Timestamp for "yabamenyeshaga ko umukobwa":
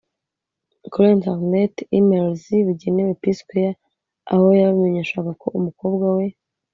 4.59-6.05